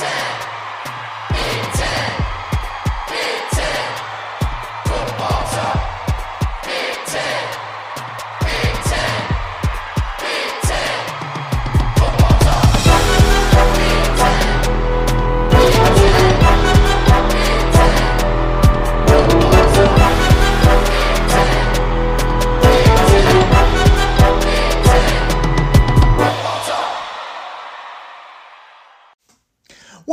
[0.00, 0.43] Mountain.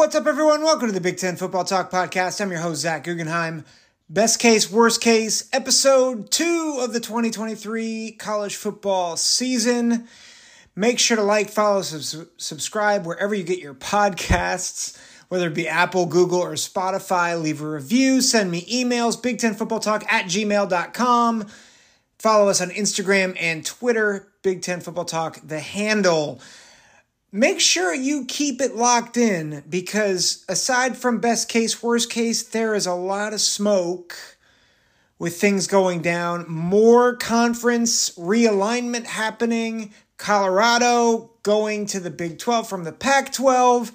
[0.01, 0.63] What's up, everyone?
[0.63, 2.41] Welcome to the Big Ten Football Talk Podcast.
[2.41, 3.65] I'm your host, Zach Guggenheim.
[4.09, 10.07] Best case, worst case, episode two of the 2023 college football season.
[10.75, 15.67] Make sure to like, follow, sub- subscribe wherever you get your podcasts, whether it be
[15.67, 17.39] Apple, Google, or Spotify.
[17.39, 21.45] Leave a review, send me emails, Big Ten Football Talk at gmail.com.
[22.17, 26.41] Follow us on Instagram and Twitter, Big Ten Football Talk, the handle
[27.31, 32.75] make sure you keep it locked in because aside from best case, worst case, there
[32.75, 34.15] is a lot of smoke
[35.17, 36.45] with things going down.
[36.49, 39.93] More conference realignment happening.
[40.17, 43.91] Colorado going to the Big 12 from the Pac 12.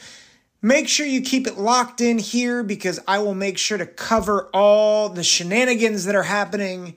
[0.63, 4.49] Make sure you keep it locked in here because I will make sure to cover
[4.55, 6.97] all the shenanigans that are happening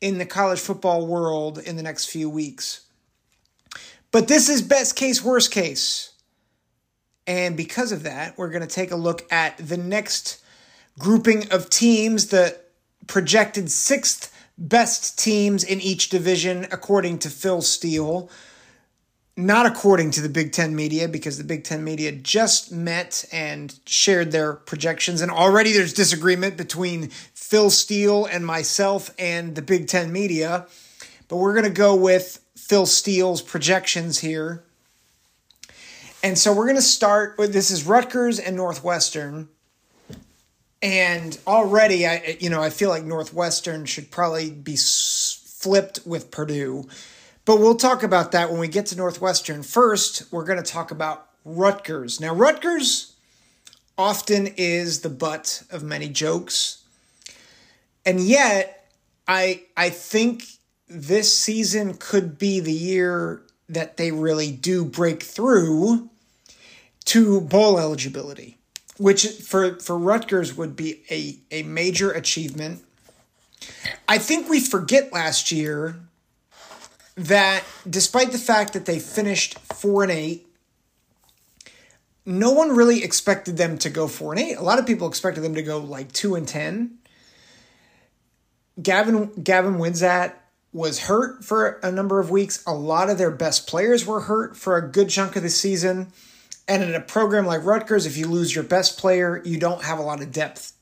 [0.00, 2.82] in the college football world in the next few weeks.
[4.12, 6.12] But this is best case, worst case.
[7.26, 10.42] And because of that, we're going to take a look at the next
[10.98, 12.58] grouping of teams, the
[13.06, 18.28] projected sixth best teams in each division, according to Phil Steele.
[19.36, 23.78] Not according to the Big Ten media, because the Big Ten media just met and
[23.86, 25.20] shared their projections.
[25.22, 30.66] And already there's disagreement between Phil Steele and myself and the Big Ten media.
[31.28, 34.62] But we're going to go with Phil Steele's projections here.
[36.22, 39.48] And so we're going to start with this is Rutgers and Northwestern.
[40.82, 46.84] And already I you know, I feel like Northwestern should probably be flipped with Purdue.
[47.44, 49.62] But we'll talk about that when we get to Northwestern.
[49.62, 52.20] First, we're going to talk about Rutgers.
[52.20, 53.14] Now, Rutgers
[53.96, 56.84] often is the butt of many jokes.
[58.04, 58.88] And yet,
[59.26, 60.44] I I think
[60.90, 66.10] this season could be the year that they really do break through
[67.04, 68.58] to bowl eligibility,
[68.98, 72.82] which for, for Rutgers would be a, a major achievement.
[74.08, 76.00] I think we forget last year
[77.14, 80.46] that despite the fact that they finished four and eight,
[82.26, 84.54] no one really expected them to go four and eight.
[84.54, 86.98] A lot of people expected them to go like two and ten.
[88.82, 90.34] Gavin Gavin Wimsatt
[90.72, 92.62] was hurt for a number of weeks.
[92.66, 96.12] A lot of their best players were hurt for a good chunk of the season.
[96.68, 99.98] And in a program like Rutgers, if you lose your best player, you don't have
[99.98, 100.72] a lot of depth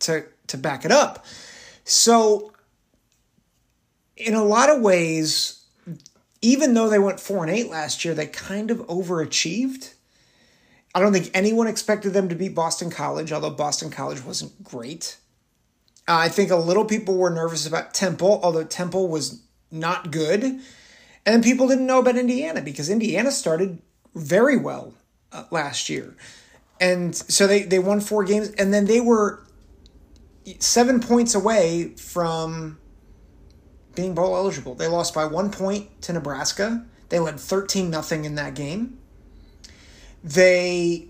[0.00, 1.26] to, to back it up.
[1.84, 2.52] So,
[4.16, 5.64] in a lot of ways,
[6.40, 9.92] even though they went 4 and 8 last year, they kind of overachieved.
[10.94, 15.18] I don't think anyone expected them to beat Boston College, although Boston College wasn't great.
[16.06, 20.60] I think a little people were nervous about Temple, although Temple was not good.
[21.26, 23.80] And people didn't know about Indiana because Indiana started
[24.14, 24.94] very well
[25.32, 26.14] uh, last year.
[26.80, 29.42] And so they, they won four games, and then they were
[30.58, 32.78] seven points away from
[33.94, 34.74] being bowl eligible.
[34.74, 36.84] They lost by one point to Nebraska.
[37.08, 38.98] They led 13 nothing in that game.
[40.22, 41.08] They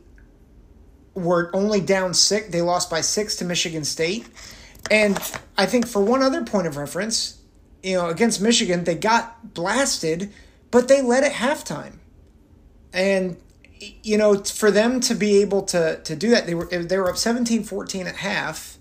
[1.15, 2.49] were only down six.
[2.49, 4.27] They lost by six to Michigan State.
[4.91, 5.19] And
[5.57, 7.41] I think for one other point of reference,
[7.83, 10.33] you know, against Michigan, they got blasted,
[10.71, 11.99] but they led at halftime.
[12.93, 13.37] And
[14.03, 17.11] you know, for them to be able to to do that, they were they were
[17.11, 18.79] up 17-14 at half.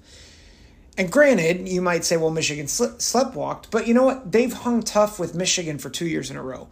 [0.97, 4.31] And granted, you might say, well, Michigan slept sleptwalked, but you know what?
[4.31, 6.67] They've hung tough with Michigan for two years in a row.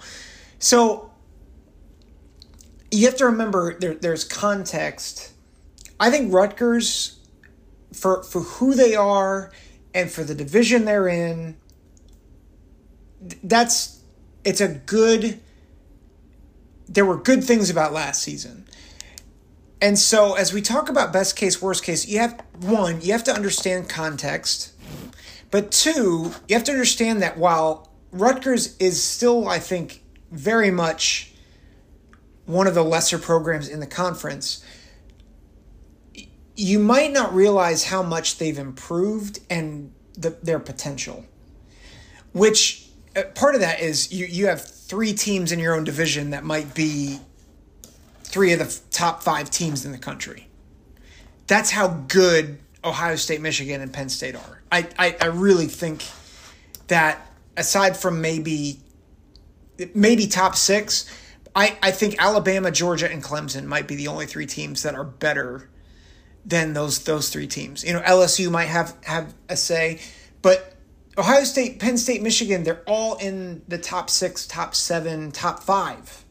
[0.60, 1.12] So
[2.92, 5.34] you have to remember there, there's context.
[6.00, 7.18] I think Rutgers
[7.94, 9.52] for for who they are
[9.94, 11.58] and for the division they're in
[13.44, 14.02] that's
[14.44, 15.40] it's a good
[16.88, 18.66] there were good things about last season.
[19.82, 23.24] And so as we talk about best case worst case you have one you have
[23.26, 24.74] to understand context
[25.50, 31.34] but two you have to understand that while Rutgers is still I think very much
[32.46, 34.64] one of the lesser programs in the conference
[36.62, 41.26] you might not realize how much they've improved and the, their potential.
[42.34, 46.30] Which uh, part of that is you, you have three teams in your own division
[46.30, 47.20] that might be
[48.24, 50.48] three of the top five teams in the country.
[51.48, 54.62] That's how good Ohio State, Michigan, and Penn State are.
[54.72, 56.06] I, I, I really think
[56.88, 57.26] that
[57.58, 58.80] aside from maybe
[59.96, 61.12] maybe top six,
[61.56, 65.04] I, I think Alabama, Georgia, and Clemson might be the only three teams that are
[65.04, 65.71] better
[66.46, 67.84] than those those three teams.
[67.84, 70.00] You know, LSU might have have a say,
[70.42, 70.72] but
[71.18, 76.24] Ohio State, Penn State, Michigan, they're all in the top six, top seven, top five.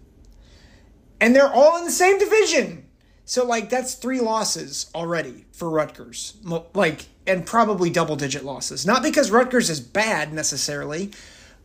[1.20, 2.86] And they're all in the same division.
[3.26, 6.38] So, like, that's three losses already for Rutgers.
[6.74, 8.86] Like, and probably double digit losses.
[8.86, 11.12] Not because Rutgers is bad necessarily,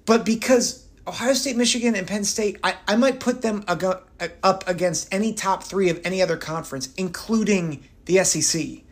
[0.06, 5.12] but because Ohio State, Michigan, and Penn State, I, I might put them up against
[5.14, 8.84] any top three of any other conference, including the SEC.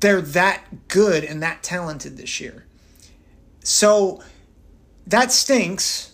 [0.00, 2.66] They're that good and that talented this year.
[3.62, 4.22] So
[5.06, 6.12] that stinks.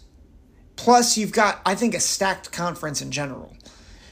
[0.76, 3.56] Plus, you've got, I think, a stacked conference in general.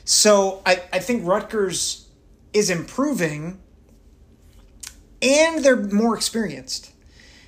[0.04, 2.08] So I, I think Rutgers
[2.52, 3.60] is improving
[5.22, 6.92] and they're more experienced.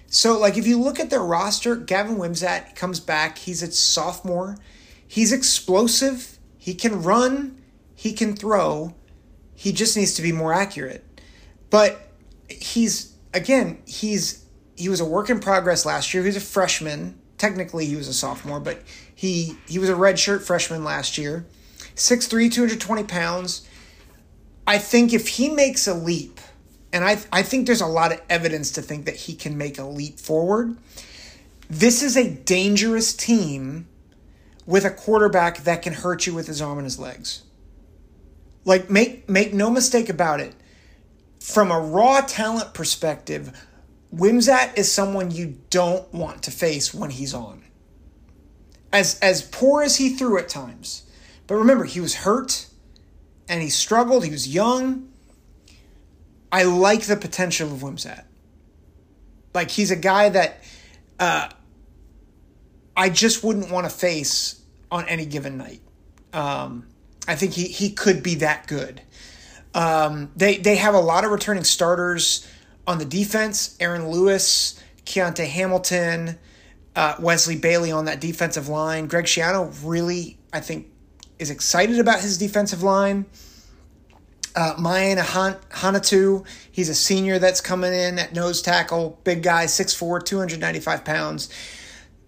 [0.06, 3.38] So, like, if you look at their roster, Gavin Wimsatt comes back.
[3.38, 4.58] He's a sophomore.
[5.06, 6.38] He's explosive.
[6.58, 7.62] He can run.
[7.94, 8.94] He can throw.
[9.60, 11.04] He just needs to be more accurate.
[11.68, 12.00] But
[12.48, 16.22] he's, again, he's he was a work in progress last year.
[16.22, 17.20] He was a freshman.
[17.36, 18.80] Technically, he was a sophomore, but
[19.14, 21.44] he he was a redshirt freshman last year.
[21.94, 23.68] 6'3", 220 pounds.
[24.66, 26.40] I think if he makes a leap,
[26.90, 29.78] and I I think there's a lot of evidence to think that he can make
[29.78, 30.78] a leap forward.
[31.68, 33.88] This is a dangerous team
[34.64, 37.42] with a quarterback that can hurt you with his arm and his legs.
[38.64, 40.54] Like make make no mistake about it.
[41.40, 43.58] From a raw talent perspective,
[44.14, 47.62] Wimsatt is someone you don't want to face when he's on.
[48.92, 51.04] As as poor as he threw at times.
[51.46, 52.66] But remember, he was hurt
[53.48, 54.24] and he struggled.
[54.24, 55.08] He was young.
[56.52, 58.24] I like the potential of Wimsatt.
[59.54, 60.62] Like he's a guy that
[61.18, 61.48] uh,
[62.96, 64.60] I just wouldn't want to face
[64.90, 65.80] on any given night.
[66.32, 66.86] Um,
[67.30, 69.02] I think he he could be that good.
[69.72, 72.44] Um, they they have a lot of returning starters
[72.88, 76.40] on the defense, Aaron Lewis, Kyonte Hamilton,
[76.96, 79.06] uh, Wesley Bailey on that defensive line.
[79.06, 80.88] Greg Schiano really, I think,
[81.38, 83.26] is excited about his defensive line.
[84.56, 89.66] Uh, Mayan Han- Hanatu, he's a senior that's coming in at nose tackle, big guy,
[89.66, 91.48] 6'4", 295 pounds.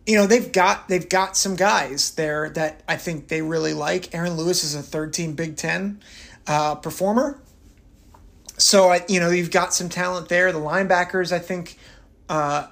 [0.07, 4.15] You know, they've got they've got some guys there that I think they really like.
[4.15, 6.01] Aaron Lewis is a third team Big Ten
[6.47, 7.41] uh, performer
[8.63, 10.53] so I, you know, you've got some talent there.
[10.53, 11.79] The linebackers, I think,
[12.29, 12.69] uh,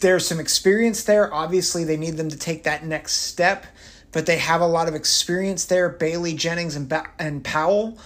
[0.00, 1.32] there's some experience there.
[1.32, 3.66] Obviously, they need them to take that next step,
[4.12, 5.88] but they have a lot of experience there.
[5.88, 7.98] Bailey Jennings and ba- and Powell,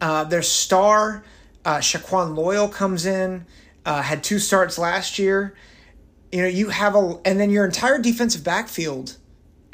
[0.00, 1.24] uh, their star,
[1.64, 3.44] uh, Shaquan Loyal comes in,
[3.84, 5.54] uh, had two starts last year.
[6.32, 9.16] You know, you have a, and then your entire defensive backfield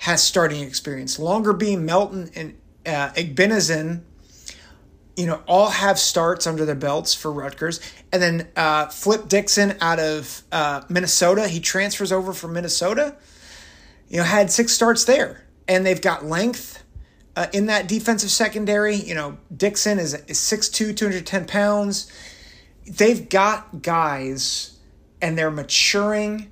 [0.00, 1.19] has starting experience.
[1.19, 2.56] Longerbeam, Melton, and
[2.87, 4.03] uh, Igbinosun
[5.17, 7.81] you know, all have starts under their belts for Rutgers.
[8.12, 13.17] And then uh, Flip Dixon out of uh, Minnesota, he transfers over from Minnesota,
[14.09, 15.44] you know, had six starts there.
[15.67, 16.85] And they've got length
[17.35, 18.94] uh, in that defensive secondary.
[18.94, 22.12] You know, Dixon is, is 6'2, 210 pounds.
[22.87, 24.75] They've got guys
[25.20, 26.50] and they're maturing.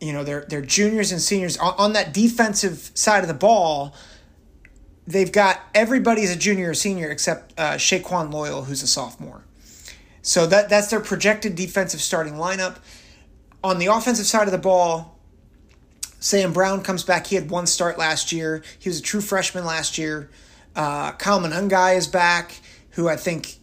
[0.00, 3.94] You know, they're, they're juniors and seniors on, on that defensive side of the ball
[5.06, 9.44] they've got everybody's a junior or senior except uh, Shaquan Loyal, who's a sophomore.
[10.22, 12.78] So that that's their projected defensive starting lineup.
[13.62, 15.18] On the offensive side of the ball,
[16.18, 17.26] Sam Brown comes back.
[17.26, 18.62] He had one start last year.
[18.78, 20.30] He was a true freshman last year.
[20.76, 23.56] Uh, Kyle Monangai is back, who I think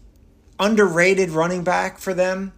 [0.60, 2.54] underrated running back for them.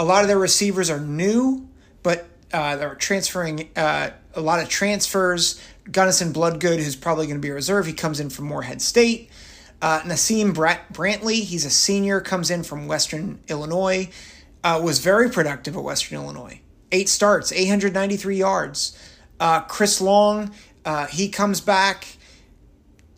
[0.00, 1.68] A lot of their receivers are new,
[2.02, 5.60] but uh, they're transferring uh, a lot of transfers.
[5.92, 9.28] Gunnison Bloodgood, who's probably going to be a reserve, he comes in from Morehead State.
[9.82, 14.08] Uh, Naseim Brantley, he's a senior, comes in from Western Illinois.
[14.64, 16.62] Uh, was very productive at Western Illinois.
[16.90, 18.98] Eight starts, 893 yards.
[19.38, 20.54] Uh, Chris Long,
[20.86, 22.16] uh, he comes back,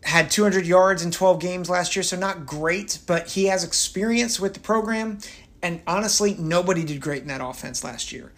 [0.03, 4.37] had 200 yards in 12 games last year, so not great, but he has experience
[4.37, 5.19] with the program.
[5.63, 8.31] And honestly, nobody did great in that offense last year.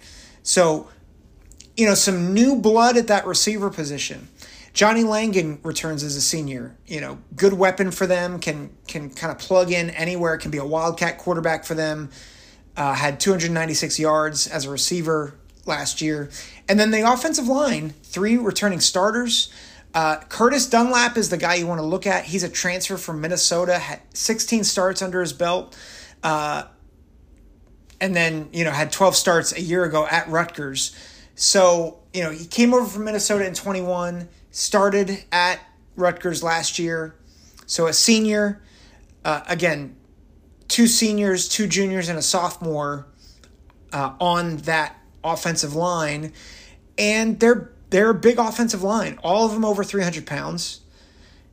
[0.43, 0.87] So
[1.75, 4.29] you know, some new blood at that receiver position.
[4.73, 6.75] Johnny Langan returns as a senior.
[6.85, 8.39] You know, good weapon for them.
[8.39, 10.37] Can can kind of plug in anywhere.
[10.37, 12.09] Can be a wildcat quarterback for them.
[12.75, 16.29] Uh, had 296 yards as a receiver last year,
[16.67, 19.51] and then the offensive line, three returning starters.
[19.93, 22.25] Uh, Curtis Dunlap is the guy you want to look at.
[22.25, 25.77] He's a transfer from Minnesota, had 16 starts under his belt,
[26.21, 26.63] uh,
[28.01, 30.95] and then you know had 12 starts a year ago at Rutgers.
[31.35, 35.59] So you know he came over from Minnesota in 21, started at
[35.95, 37.15] Rutgers last year,
[37.65, 38.61] so a senior.
[39.23, 39.95] Uh, again,
[40.67, 43.07] two seniors, two juniors, and a sophomore
[43.91, 46.31] uh, on that offensive line,
[46.97, 50.81] and they're they're a big offensive line, all of them over 300 pounds.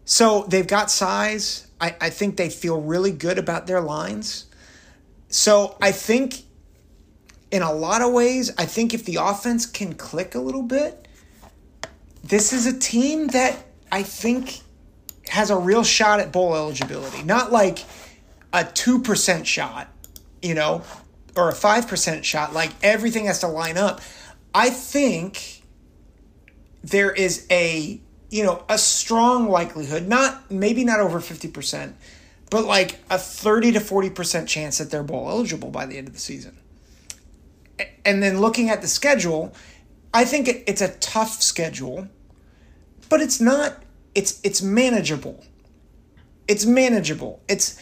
[0.04, 1.68] So they've got size.
[1.80, 4.46] I, I think they feel really good about their lines.
[5.32, 6.42] So I think
[7.50, 11.08] in a lot of ways, I think if the offense can click a little bit,
[12.22, 14.60] this is a team that I think
[15.28, 17.22] has a real shot at bowl eligibility.
[17.22, 17.78] Not like
[18.52, 19.88] a 2% shot,
[20.42, 20.82] you know,
[21.34, 22.52] or a 5% shot.
[22.52, 24.02] Like everything has to line up.
[24.54, 25.62] I think
[26.84, 27.98] there is a
[28.28, 31.92] you know a strong likelihood not maybe not over 50%
[32.52, 36.14] but like a 30 to 40% chance that they're bowl eligible by the end of
[36.14, 36.56] the season.
[38.04, 39.52] And then looking at the schedule
[40.14, 42.06] i think it's a tough schedule
[43.08, 43.82] but it's not
[44.14, 45.44] it's it's manageable.
[46.48, 47.42] It's manageable.
[47.48, 47.78] It's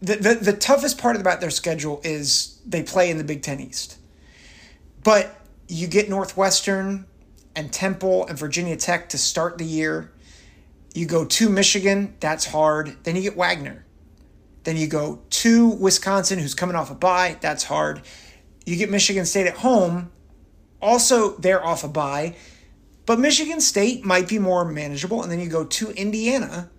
[0.00, 3.60] the, the, the toughest part about their schedule is they play in the big ten
[3.60, 3.98] east.
[5.02, 5.36] But
[5.68, 7.06] you get northwestern
[7.54, 10.12] and Temple and Virginia Tech to start the year.
[10.94, 12.96] You go to Michigan, that's hard.
[13.04, 13.84] Then you get Wagner.
[14.64, 18.02] Then you go to Wisconsin, who's coming off a bye, that's hard.
[18.66, 20.10] You get Michigan State at home,
[20.82, 22.36] also they're off a bye,
[23.06, 25.22] but Michigan State might be more manageable.
[25.22, 26.70] And then you go to Indiana.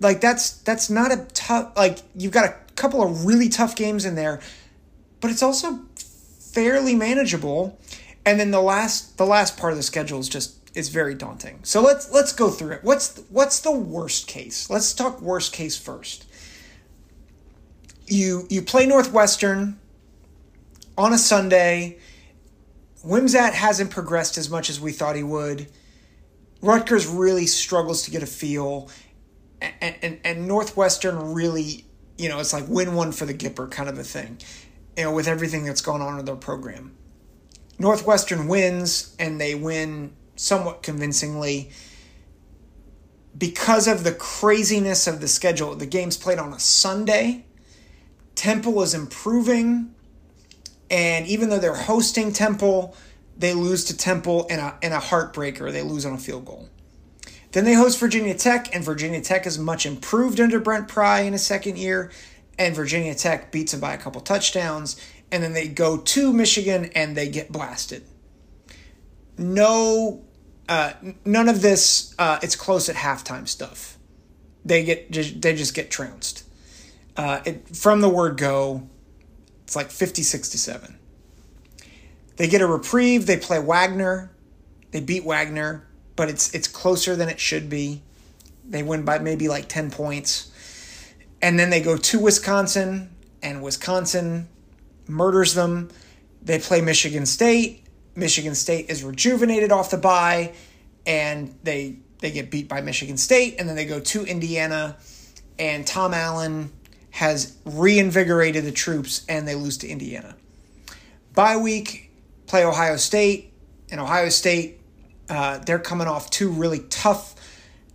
[0.00, 4.04] Like that's that's not a tough like you've got a couple of really tough games
[4.04, 4.40] in there,
[5.20, 7.78] but it's also fairly manageable
[8.26, 11.60] and then the last the last part of the schedule is just it's very daunting.
[11.62, 12.84] So let's let's go through it.
[12.84, 14.68] What's what's the worst case?
[14.68, 16.26] Let's talk worst case first.
[18.06, 19.78] You you play Northwestern
[20.98, 21.98] on a Sunday.
[23.04, 25.68] Wimsatt hasn't progressed as much as we thought he would.
[26.60, 28.88] Rutgers really struggles to get a feel,
[29.60, 31.84] and, and, and Northwestern really,
[32.16, 34.38] you know, it's like win one for the Gipper kind of a thing,
[34.96, 36.96] you know, with everything that's going on in their program.
[37.78, 41.70] Northwestern wins, and they win somewhat convincingly
[43.36, 45.74] because of the craziness of the schedule.
[45.74, 47.46] The game's played on a Sunday.
[48.34, 49.94] Temple is improving,
[50.90, 52.96] and even though they're hosting Temple,
[53.36, 55.72] they lose to Temple in a in a heartbreaker.
[55.72, 56.68] They lose on a field goal.
[57.52, 61.32] Then they host Virginia Tech, and Virginia Tech is much improved under Brent Pry in
[61.32, 62.10] his second year,
[62.58, 64.96] and Virginia Tech beats them by a couple touchdowns
[65.34, 68.04] and then they go to Michigan and they get blasted.
[69.36, 70.24] No,
[70.68, 70.92] uh,
[71.24, 72.14] none of this.
[72.18, 73.98] Uh, it's close at halftime stuff.
[74.64, 76.44] They get they just get trounced.
[77.16, 78.88] Uh, it, from the word go,
[79.62, 80.98] it's like 56 to 7.
[82.36, 83.26] They get a reprieve.
[83.26, 84.32] They play Wagner.
[84.90, 85.86] They beat Wagner,
[86.16, 88.02] but it's it's closer than it should be.
[88.64, 90.50] They win by maybe like 10 points.
[91.42, 94.48] And then they go to Wisconsin, and Wisconsin
[95.06, 95.90] murders them.
[96.42, 97.83] They play Michigan State.
[98.16, 100.52] Michigan State is rejuvenated off the bye,
[101.06, 104.96] and they they get beat by Michigan State, and then they go to Indiana,
[105.58, 106.72] and Tom Allen
[107.10, 110.34] has reinvigorated the troops, and they lose to Indiana.
[111.34, 112.10] Bye week,
[112.46, 113.52] play Ohio State,
[113.90, 114.80] and Ohio State,
[115.28, 117.34] uh, they're coming off two really tough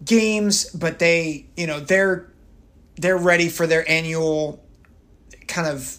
[0.03, 2.31] games, but they, you know, they're
[2.95, 4.63] they're ready for their annual
[5.47, 5.97] kind of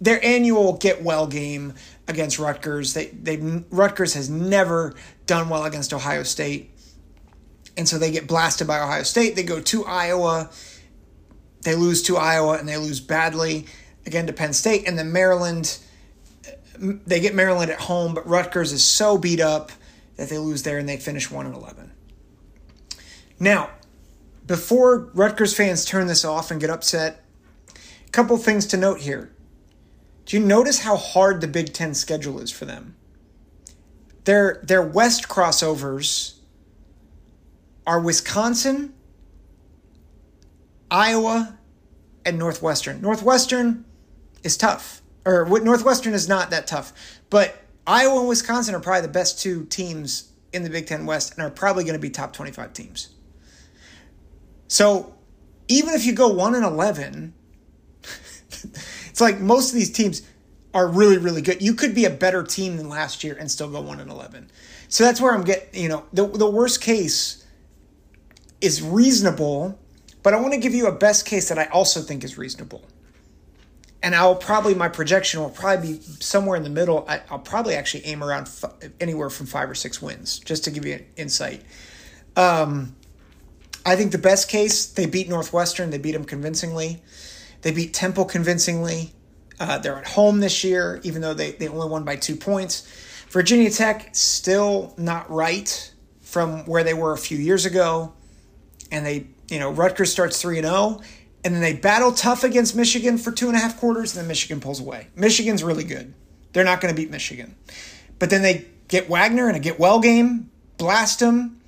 [0.00, 1.74] their annual get well game
[2.08, 2.94] against Rutgers.
[2.94, 3.36] They they
[3.70, 4.94] Rutgers has never
[5.26, 6.70] done well against Ohio State.
[7.76, 9.34] And so they get blasted by Ohio State.
[9.34, 10.50] They go to Iowa.
[11.62, 13.66] They lose to Iowa and they lose badly
[14.04, 15.78] again to Penn State and then Maryland
[16.82, 19.70] they get Maryland at home, but Rutgers is so beat up
[20.16, 21.92] that they lose there and they finish 1 and 11.
[23.38, 23.70] Now,
[24.46, 27.22] before Rutgers fans turn this off and get upset,
[28.06, 29.30] a couple things to note here.
[30.26, 32.96] Do you notice how hard the Big Ten schedule is for them?
[34.24, 36.38] Their their West crossovers
[37.86, 38.94] are Wisconsin,
[40.90, 41.58] Iowa,
[42.24, 43.00] and Northwestern.
[43.00, 43.84] Northwestern
[44.44, 46.92] is tough, or Northwestern is not that tough,
[47.30, 51.34] but Iowa and Wisconsin are probably the best two teams in the Big Ten West
[51.34, 53.08] and are probably going to be top 25 teams.
[54.68, 55.14] So
[55.68, 57.34] even if you go 1 and 11,
[59.12, 60.22] it's like most of these teams
[60.72, 61.60] are really, really good.
[61.60, 64.50] You could be a better team than last year and still go 1 and 11.
[64.88, 67.44] So that's where I'm getting, you know, the, the worst case
[68.62, 69.78] is reasonable,
[70.22, 72.82] but I want to give you a best case that I also think is reasonable.
[74.02, 77.04] And I'll probably, my projection will probably be somewhere in the middle.
[77.06, 80.70] I, will probably actually aim around f- anywhere from five or six wins, just to
[80.70, 81.62] give you an insight.
[82.34, 82.96] Um,
[83.84, 85.90] I think the best case, they beat Northwestern.
[85.90, 87.02] They beat them convincingly.
[87.62, 89.12] They beat Temple convincingly.
[89.58, 92.86] Uh, they're at home this year, even though they, they only won by two points.
[93.28, 98.12] Virginia Tech, still not right from where they were a few years ago.
[98.90, 101.00] And they, you know, Rutgers starts 3 and 0.
[101.44, 104.28] And then they battle tough against Michigan for two and a half quarters, and then
[104.28, 105.08] Michigan pulls away.
[105.16, 106.14] Michigan's really good.
[106.52, 107.56] They're not going to beat Michigan.
[108.18, 111.61] But then they get Wagner in a get well game, blast them,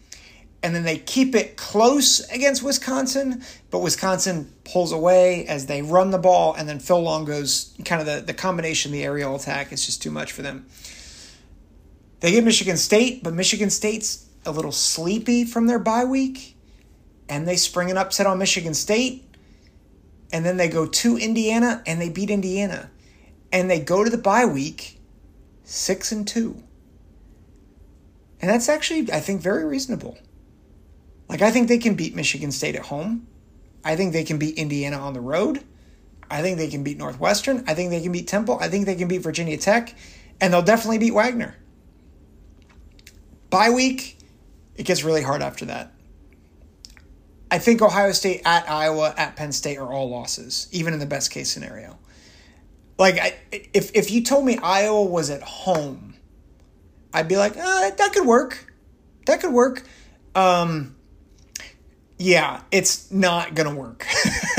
[0.65, 6.11] and then they keep it close against Wisconsin, but Wisconsin pulls away as they run
[6.11, 9.85] the ball, and then Phil Longo's kind of the, the combination, the aerial attack it's
[9.85, 10.65] just too much for them.
[12.21, 16.57] They get Michigan State, but Michigan State's a little sleepy from their bye week,
[17.29, 19.23] and they spring an upset on Michigan State,
[20.33, 22.91] and then they go to Indiana and they beat Indiana,
[23.53, 24.99] and they go to the bye week
[25.63, 26.63] six and two.
[28.41, 30.17] And that's actually, I think, very reasonable.
[31.29, 33.27] Like, I think they can beat Michigan State at home.
[33.85, 35.63] I think they can beat Indiana on the road.
[36.31, 37.65] I think they can beat Northwestern.
[37.67, 38.59] I think they can beat Temple.
[38.61, 39.95] I think they can beat Virginia Tech.
[40.41, 41.57] And they'll definitely beat Wagner.
[43.51, 44.19] Bye week,
[44.75, 45.93] it gets really hard after that.
[47.51, 51.07] I think Ohio State at Iowa at Penn State are all losses, even in the
[51.07, 51.99] best case scenario.
[52.99, 53.37] Like, I,
[53.73, 56.17] if, if you told me Iowa was at home,
[57.13, 58.75] I'd be like, uh, that could work.
[59.27, 59.85] That could work.
[60.35, 60.97] Um,
[62.19, 64.07] yeah, it's not going to work.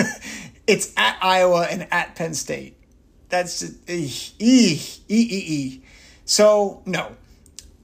[0.67, 2.77] it's at Iowa and at Penn State.
[3.29, 5.83] That's e, e, e, e.
[6.25, 7.15] So, no.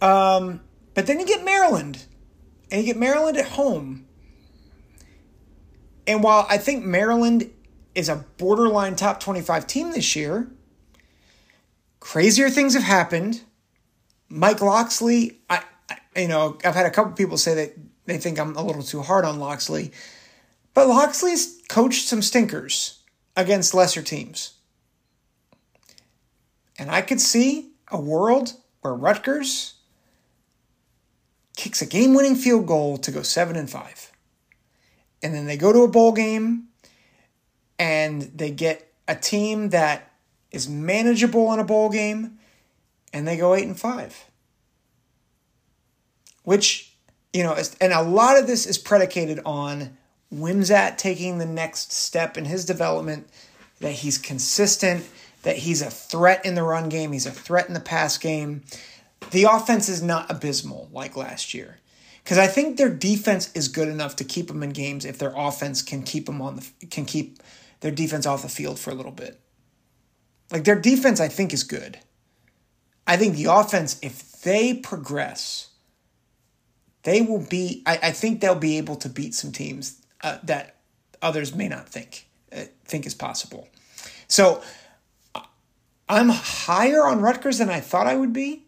[0.02, 0.62] Um,
[0.94, 2.06] but then you get Maryland,
[2.70, 4.08] and you get Maryland at home.
[6.08, 7.50] And while I think Maryland
[7.96, 10.50] is a borderline top 25 team this year,
[12.00, 13.42] crazier things have happened.
[14.28, 18.40] Mike Locksley, I, I you know, I've had a couple people say that they think
[18.40, 19.92] I'm a little too hard on Locksley.
[20.74, 23.00] But Locksley's coached some stinkers
[23.36, 24.54] against lesser teams.
[26.78, 29.76] And I could see a world where Rutgers
[31.56, 34.12] kicks a game-winning field goal to go 7 and 5.
[35.22, 36.70] And then they go to a bowl game
[37.78, 40.12] and they get a team that
[40.52, 42.40] is manageable in a bowl game
[43.14, 44.26] and they go 8 and 5.
[46.44, 46.91] Which
[47.34, 49.98] you know, and a lot of this is predicated on
[50.34, 53.28] Wimsatt taking the next step in his development,
[53.80, 55.08] that he's consistent,
[55.44, 58.64] that he's a threat in the run game, he's a threat in the pass game.
[59.32, 61.78] The offense is not abysmal like last year.
[62.24, 65.34] Because I think their defense is good enough to keep them in games if their
[65.36, 67.42] offense can keep them on the can keep
[67.80, 69.40] their defense off the field for a little bit.
[70.52, 71.98] Like their defense, I think is good.
[73.08, 75.71] I think the offense, if they progress,
[77.04, 77.84] they will be.
[77.86, 80.76] I, I think they'll be able to beat some teams uh, that
[81.22, 83.68] others may not think uh, think is possible.
[84.28, 84.62] So
[86.08, 88.64] I'm higher on Rutgers than I thought I would be.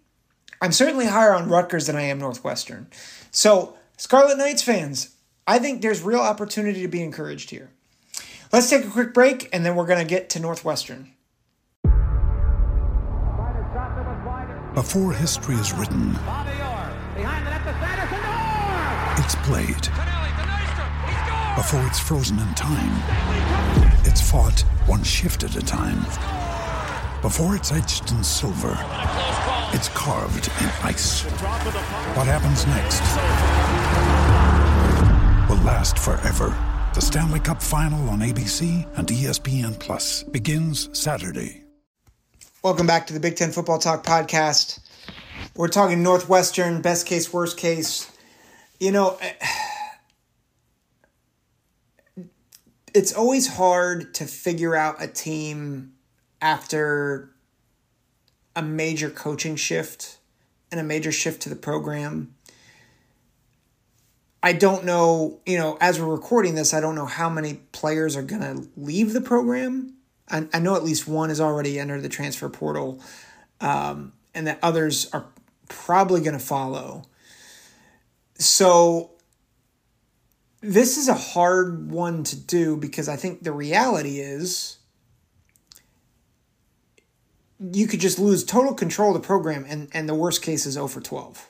[0.61, 2.87] I'm certainly higher on Rutgers than I am Northwestern.
[3.31, 5.15] So Scarlet Knights fans,
[5.45, 7.69] I think there's real opportunity to be encouraged here.
[8.53, 11.11] Let's take a quick break and then we're going to get to Northwestern.
[14.73, 16.15] Before history is written,
[19.17, 19.87] it's played.
[21.55, 22.93] Before it's frozen in time,
[24.05, 25.99] it's fought one shift at a time.
[27.21, 28.77] Before it's etched in silver,
[29.71, 31.23] it's carved in ice.
[32.15, 33.01] What happens next
[35.49, 36.57] will last forever.
[36.95, 41.63] The Stanley Cup Final on ABC and ESPN Plus begins Saturday.
[42.63, 44.79] Welcome back to the Big Ten Football Talk podcast.
[45.55, 48.12] We're talking Northwestern, best case, worst case.
[48.83, 49.17] You know,
[52.93, 55.93] it's always hard to figure out a team
[56.41, 57.29] after
[58.57, 60.17] a major coaching shift
[60.69, 62.35] and a major shift to the program.
[64.43, 68.17] I don't know, you know, as we're recording this, I don't know how many players
[68.17, 69.93] are going to leave the program.
[70.29, 73.01] I, I, know at least one has already entered the transfer portal,
[73.61, 75.27] um, and that others are
[75.69, 77.05] probably going to follow.
[78.37, 79.11] So
[80.61, 84.77] this is a hard one to do because I think the reality is
[87.59, 90.73] you could just lose total control of the program and, and the worst case is
[90.73, 91.49] 0 for 12.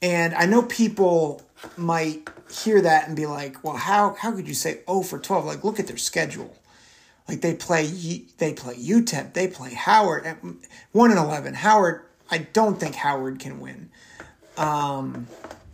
[0.00, 1.42] And I know people
[1.76, 5.44] might hear that and be like, "Well, how how could you say oh for 12?
[5.44, 6.56] Like look at their schedule.
[7.28, 7.86] Like they play
[8.38, 10.24] they play UTEP, they play Howard
[10.92, 11.54] 1 and 11.
[11.54, 13.90] Howard, I don't think Howard can win.
[14.56, 15.26] Um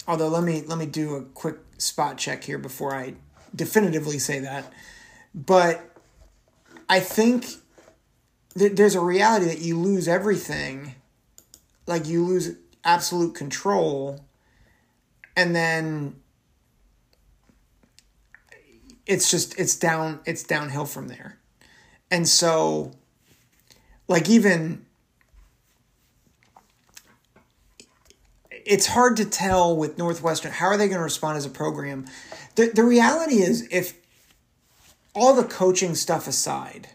[0.07, 3.15] although let me let me do a quick spot check here before I
[3.55, 4.73] definitively say that.
[5.35, 5.99] But
[6.89, 7.47] I think
[8.57, 10.95] th- there's a reality that you lose everything,
[11.87, 14.25] like you lose absolute control,
[15.37, 16.17] and then
[19.07, 21.39] it's just it's down it's downhill from there.
[22.11, 22.93] And so
[24.09, 24.85] like even
[28.67, 32.07] it's hard to tell with Northwestern how are they going to respond as a program.
[32.55, 33.95] The the reality is if
[35.15, 36.89] all the coaching stuff aside,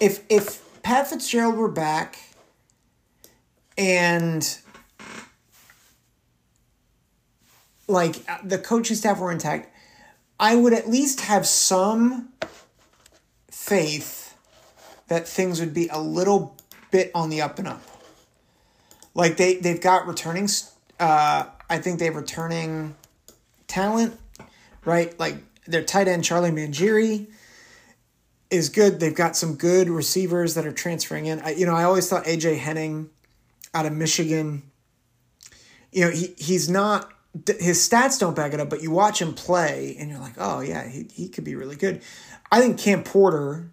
[0.00, 2.18] if if Pat Fitzgerald were back
[3.78, 4.58] and
[7.86, 9.74] like uh, the coaching staff were intact,
[10.38, 12.30] I would at least have some
[13.50, 14.36] faith
[15.08, 16.56] that things would be a little
[16.90, 17.93] bit on the up and up.
[19.14, 20.48] Like they they've got returning
[21.00, 22.94] uh I think they have returning
[23.66, 24.18] talent,
[24.84, 25.18] right?
[25.18, 27.26] Like their tight end Charlie Mangieri
[28.50, 29.00] is good.
[29.00, 31.40] They've got some good receivers that are transferring in.
[31.40, 33.10] I, you know, I always thought AJ Henning
[33.72, 34.62] out of Michigan.
[35.92, 37.10] You know, he he's not
[37.58, 40.60] his stats don't back it up, but you watch him play and you're like, oh
[40.60, 42.00] yeah, he he could be really good.
[42.50, 43.70] I think Cam Porter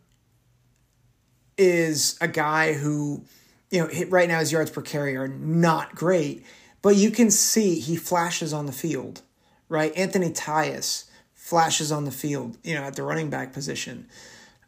[1.58, 3.24] is a guy who,
[3.72, 6.46] you know, right now his yards per carry are not great,
[6.82, 9.22] but you can see he flashes on the field,
[9.70, 9.96] right?
[9.98, 14.08] Anthony Tyus flashes on the field, you know, at the running back position.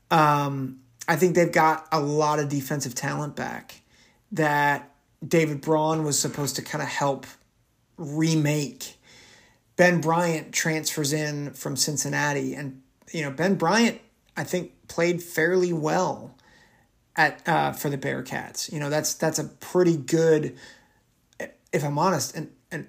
[0.09, 3.81] Um, I think they've got a lot of defensive talent back
[4.31, 4.89] that
[5.25, 7.25] David Braun was supposed to kind of help
[7.97, 8.97] remake.
[9.75, 13.99] Ben Bryant transfers in from Cincinnati, and you know Ben Bryant,
[14.37, 16.32] I think, played fairly well
[17.15, 18.71] at uh, for the Bearcats.
[18.71, 20.57] You know that's that's a pretty good,
[21.71, 22.87] if I'm honest, an an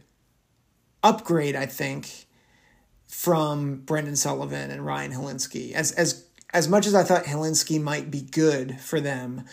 [1.02, 1.56] upgrade.
[1.56, 2.26] I think
[3.06, 5.72] from Brendan Sullivan and Ryan Hilinski.
[5.72, 9.44] As as as much as I thought Hilinski might be good for them,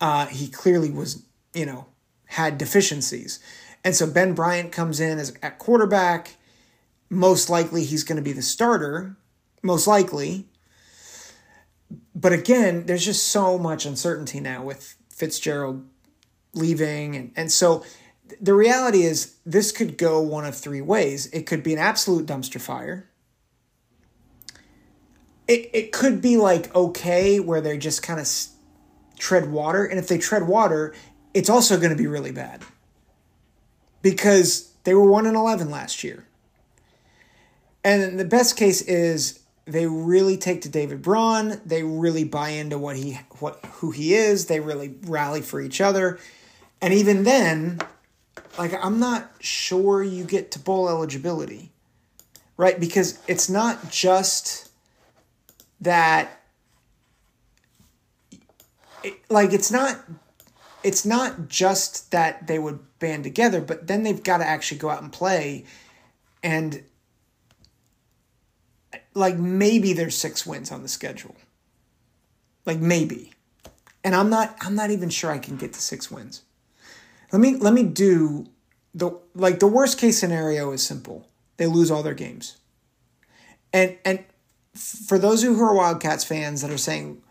[0.00, 1.86] uh, he clearly was, you know,
[2.26, 3.38] had deficiencies.
[3.84, 6.36] And so Ben Bryant comes in as at quarterback.
[7.08, 9.16] Most likely he's going to be the starter,
[9.62, 10.46] most likely.
[12.20, 15.86] But again, there's just so much uncertainty now with Fitzgerald
[16.52, 17.84] leaving and, and so
[18.40, 21.26] the reality is this could go one of three ways.
[21.32, 23.08] It could be an absolute dumpster fire.
[25.48, 28.28] It, it could be like okay, where they just kind of
[29.18, 29.84] tread water.
[29.84, 30.94] And if they tread water,
[31.34, 32.62] it's also going to be really bad
[34.02, 36.26] because they were 1 in 11 last year.
[37.82, 42.78] And the best case is they really take to David Braun, they really buy into
[42.78, 46.18] what he what who he is, they really rally for each other.
[46.82, 47.80] And even then,
[48.58, 51.72] like I'm not sure you get to bowl eligibility.
[52.56, 52.78] Right?
[52.78, 54.70] Because it's not just
[55.80, 56.42] that
[59.02, 59.98] it, like it's not
[60.82, 64.90] it's not just that they would band together, but then they've got to actually go
[64.90, 65.64] out and play
[66.42, 66.82] and
[69.14, 71.36] like maybe there's six wins on the schedule.
[72.66, 73.32] Like maybe.
[74.04, 76.42] And I'm not I'm not even sure I can get to six wins.
[77.32, 78.46] Let me let me do
[78.94, 81.28] the like the worst case scenario is simple.
[81.56, 82.56] They lose all their games.
[83.72, 84.24] And and
[84.74, 87.22] for those who are Wildcats fans that are saying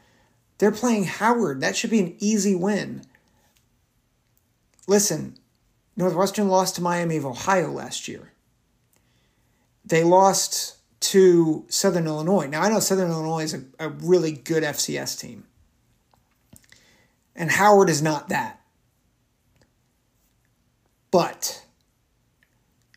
[0.58, 3.04] they're playing Howard, that should be an easy win.
[4.88, 5.36] Listen,
[5.96, 8.32] Northwestern lost to Miami of Ohio last year.
[9.86, 12.48] They lost to Southern Illinois.
[12.48, 15.46] Now, I know Southern Illinois is a, a really good FCS team.
[17.36, 18.60] And Howard is not that.
[21.12, 21.66] But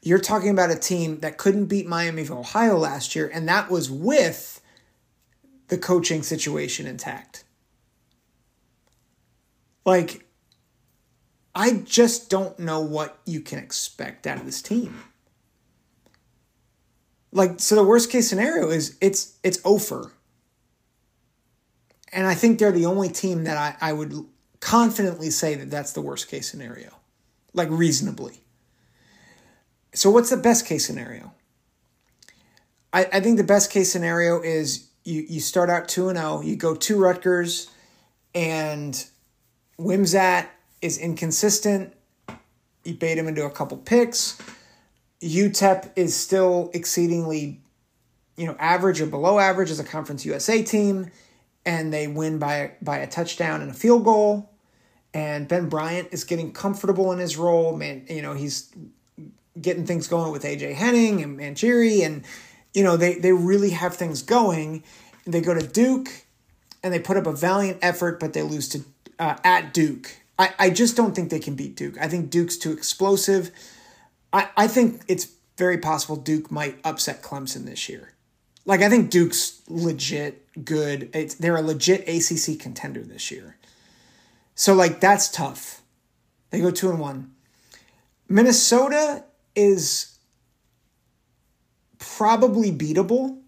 [0.02, 3.70] you're talking about a team that couldn't beat Miami of Ohio last year, and that
[3.70, 4.60] was with
[5.68, 7.44] the coaching situation intact.
[9.84, 10.26] Like,
[11.54, 15.04] I just don't know what you can expect out of this team.
[17.32, 20.12] Like, so the worst case scenario is it's it's over.
[22.12, 24.12] And I think they're the only team that I, I would
[24.60, 26.90] confidently say that that's the worst case scenario
[27.54, 28.40] like reasonably.
[29.94, 31.32] So, what's the best case scenario?
[32.92, 36.42] I, I think the best case scenario is you, you start out 2 and 0,
[36.42, 37.70] you go to Rutgers,
[38.34, 39.04] and
[39.78, 40.46] Wimsatt
[40.80, 41.94] is inconsistent,
[42.84, 44.40] you bait him into a couple picks.
[45.22, 47.60] UTEP is still exceedingly,
[48.36, 51.10] you know, average or below average as a Conference USA team,
[51.64, 54.50] and they win by by a touchdown and a field goal.
[55.14, 57.76] And Ben Bryant is getting comfortable in his role.
[57.76, 58.74] Man, you know, he's
[59.60, 62.24] getting things going with AJ Henning and Mangieri, and
[62.74, 64.82] you know, they they really have things going.
[65.24, 66.08] They go to Duke,
[66.82, 68.80] and they put up a valiant effort, but they lose to
[69.20, 70.16] uh, at Duke.
[70.38, 71.96] I, I just don't think they can beat Duke.
[72.00, 73.52] I think Duke's too explosive.
[74.32, 78.12] I, I think it's very possible Duke might upset Clemson this year.
[78.64, 81.10] Like I think Duke's legit good.
[81.14, 83.56] It's, they're a legit ACC contender this year.
[84.54, 85.82] So like that's tough.
[86.50, 87.32] They go two and one.
[88.28, 90.18] Minnesota is
[91.98, 93.38] probably beatable.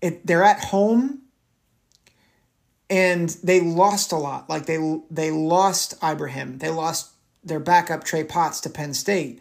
[0.00, 1.22] It, they're at home
[2.90, 4.48] and they lost a lot.
[4.48, 4.78] Like they
[5.10, 6.58] they lost Ibrahim.
[6.58, 7.12] They lost
[7.44, 9.40] their backup Trey Potts to Penn State.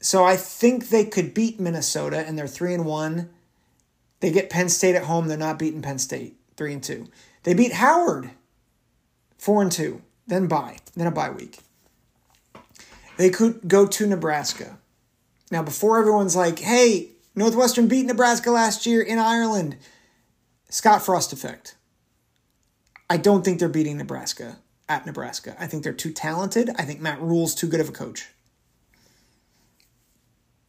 [0.00, 3.30] So I think they could beat Minnesota and they're 3 and 1.
[4.20, 7.08] They get Penn State at home, they're not beating Penn State, 3 and 2.
[7.42, 8.30] They beat Howard
[9.38, 11.58] 4 and 2, then bye, then a bye week.
[13.16, 14.78] They could go to Nebraska.
[15.50, 19.76] Now before everyone's like, "Hey, Northwestern beat Nebraska last year in Ireland."
[20.68, 21.76] Scott Frost effect.
[23.08, 25.56] I don't think they're beating Nebraska at Nebraska.
[25.58, 26.70] I think they're too talented.
[26.76, 28.28] I think Matt Rhule's too good of a coach.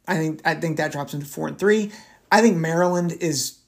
[0.06, 1.92] I think I think that drops into four and three.
[2.32, 3.58] I think Maryland is,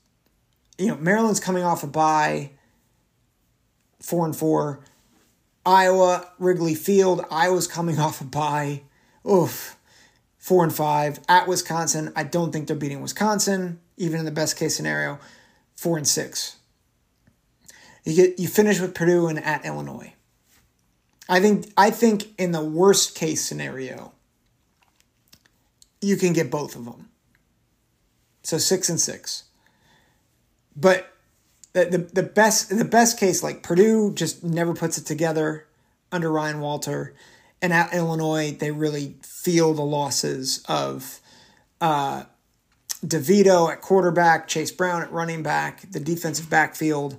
[0.78, 2.50] you know, Maryland's coming off a bye.
[4.00, 4.80] Four and four.
[5.64, 7.24] Iowa, Wrigley Field.
[7.30, 8.82] Iowa's coming off a bye.
[9.30, 9.76] Oof.
[10.38, 11.20] Four and five.
[11.28, 15.18] At Wisconsin, I don't think they're beating Wisconsin, even in the best case scenario.
[15.76, 16.56] Four and six.
[18.04, 20.14] You get you finish with Purdue and at Illinois.
[21.30, 24.12] I think I think in the worst case scenario,
[26.02, 27.08] you can get both of them.
[28.42, 29.44] So six and six.
[30.74, 31.14] But
[31.72, 35.66] the, the, the best the best case, like Purdue just never puts it together
[36.10, 37.14] under Ryan Walter.
[37.62, 41.20] And at Illinois, they really feel the losses of
[41.80, 42.24] uh,
[43.04, 47.16] DeVito at quarterback, Chase Brown at running back, the defensive backfield.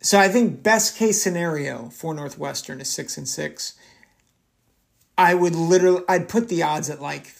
[0.00, 3.74] So I think best case scenario for Northwestern is six and six.
[5.18, 7.32] I would literally I'd put the odds at like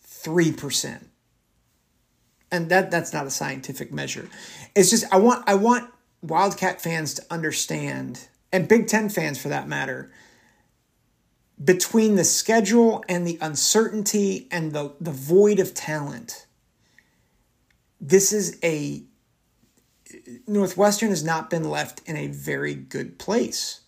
[0.00, 1.08] three percent.
[2.50, 4.28] And that that's not a scientific measure.
[4.74, 5.90] It's just I want I want
[6.22, 10.12] Wildcat fans to understand, and Big Ten fans for that matter,
[11.62, 16.46] between the schedule and the uncertainty and the, the void of talent,
[18.00, 19.02] this is a
[20.46, 23.80] Northwestern has not been left in a very good place.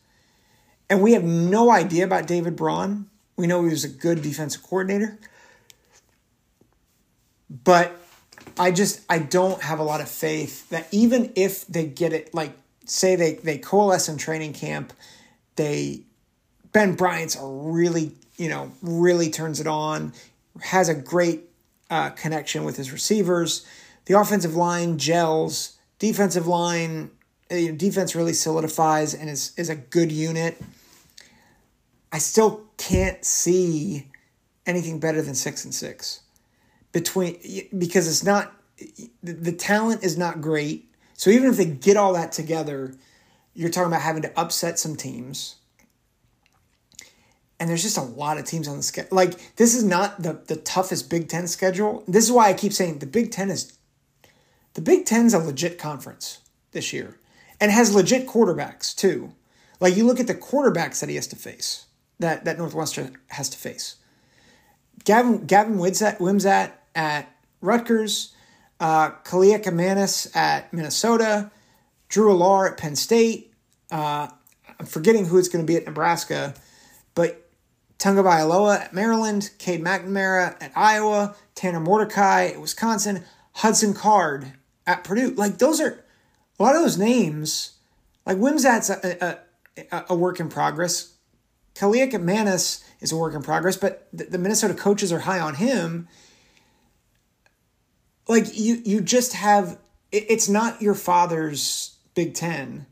[0.89, 3.09] And we have no idea about David Braun.
[3.37, 5.19] We know he was a good defensive coordinator.
[7.51, 7.97] But
[8.59, 12.35] I just I don't have a lot of faith that even if they get it
[12.35, 14.93] like say they they coalesce in training camp,
[15.57, 16.03] they
[16.73, 20.13] Ben Bryant's a really, you know, really turns it on,
[20.61, 21.45] has a great
[21.91, 23.65] uh, connection with his receivers.
[24.07, 27.11] The offensive line gels defensive line,
[27.51, 30.61] uh, defense really solidifies and is, is a good unit.
[32.13, 34.09] I still can't see
[34.67, 36.21] anything better than six and six
[36.93, 37.39] between
[37.77, 38.53] because it's not
[39.23, 40.91] the talent is not great.
[41.15, 42.95] So even if they get all that together,
[43.55, 45.57] you're talking about having to upset some teams.
[47.59, 49.17] And there's just a lot of teams on the schedule.
[49.17, 52.05] Like this is not the the toughest Big Ten schedule.
[52.07, 53.73] This is why I keep saying the Big Ten is
[54.75, 56.41] the Big Ten's a legit conference
[56.73, 57.19] this year
[57.61, 59.33] and has legit quarterbacks too.
[59.81, 61.87] Like you look at the quarterbacks that he has to face,
[62.19, 63.97] that, that Northwestern has to face.
[65.05, 68.35] Gavin, Gavin Wimsatt at Rutgers,
[68.81, 71.51] uh, Kaliakmanis at Minnesota,
[72.09, 73.53] Drew Allar at Penn State.
[73.91, 74.29] Uh,
[74.79, 76.55] I'm forgetting who it's going to be at Nebraska,
[77.15, 77.49] but
[77.99, 84.53] Tunga Bailoa at Maryland, Cade McNamara at Iowa, Tanner Mordecai at Wisconsin, Hudson Card
[84.87, 85.31] at Purdue.
[85.31, 86.05] Like those are
[86.59, 87.73] a lot of those names.
[88.27, 89.39] Like Wimsatt's a,
[89.93, 91.15] a, a work in progress.
[91.75, 96.09] Kaliakmanis is a work in progress, but the, the Minnesota coaches are high on him.
[98.29, 99.79] Like you, you just have.
[100.13, 102.87] It, it's not your father's Big Ten.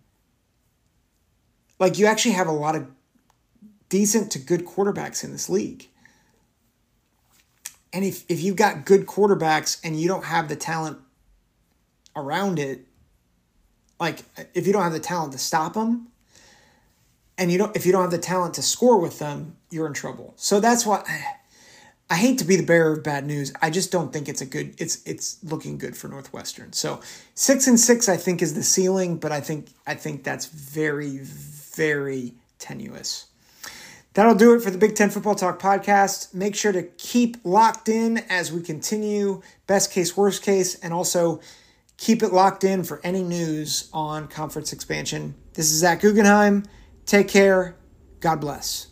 [1.78, 2.86] Like you actually have a lot of
[3.88, 5.88] decent to good quarterbacks in this league.
[7.92, 10.98] And if, if you've got good quarterbacks and you don't have the talent
[12.14, 12.86] around it,
[14.00, 16.08] like if you don't have the talent to stop them,
[17.38, 19.94] and you don't if you don't have the talent to score with them, you're in
[19.94, 20.34] trouble.
[20.36, 21.04] So that's why
[22.10, 23.52] I hate to be the bearer of bad news.
[23.62, 26.72] I just don't think it's a good it's it's looking good for Northwestern.
[26.72, 27.00] So
[27.34, 31.18] 6 and 6 I think is the ceiling, but I think I think that's very
[31.18, 33.28] very tenuous.
[34.14, 36.34] That'll do it for the Big Ten Football Talk podcast.
[36.34, 41.40] Make sure to keep locked in as we continue best case, worst case, and also
[42.02, 45.36] Keep it locked in for any news on conference expansion.
[45.54, 46.64] This is Zach Guggenheim.
[47.06, 47.76] Take care.
[48.18, 48.88] God bless.